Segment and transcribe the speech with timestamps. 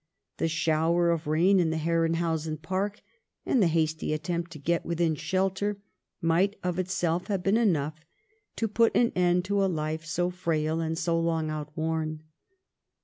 [0.37, 3.03] The shower of rain in the Herrenhausen park,
[3.45, 5.77] and the hasty attempt to get within shelter,
[6.19, 7.99] might of itself have been enough
[8.55, 12.23] to put an end to a life so frail and so long outworn.